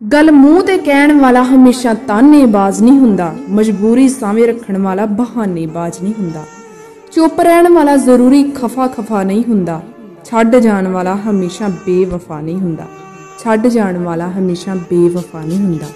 [0.00, 6.14] ਗੱਲ ਮੂੰਹ ਤੇ ਕਹਿਣ ਵਾਲਾ ਹਮੇਸ਼ਾ ਤਾਨੇਬਾਜ਼ ਨਹੀਂ ਹੁੰਦਾ, ਮਜਬੂਰੀ ਸਾਵੇਂ ਰੱਖਣ ਵਾਲਾ ਬਹਾਨੇਬਾਜ਼ ਨਹੀਂ
[6.18, 6.44] ਹੁੰਦਾ।
[7.12, 9.80] ਚੁੱਪ ਰਹਿਣ ਵਾਲਾ ਜ਼ਰੂਰੀ ਖਫਾ ਖਫਾ ਨਹੀਂ ਹੁੰਦਾ,
[10.24, 12.86] ਛੱਡ ਜਾਣ ਵਾਲਾ ਹਮੇਸ਼ਾ ਬੇਵਫਾ ਨਹੀਂ ਹੁੰਦਾ।
[13.44, 15.86] ਛੱਡ ਜਾਣ ਵਾਲਾ ਹਮੇਸ਼ਾ ਬੇਵਫਾ ਨਹੀਂ ਹੁੰਦਾ।